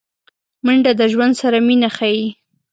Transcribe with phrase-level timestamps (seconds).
[0.65, 2.23] منډه د ژوند سره مینه ښيي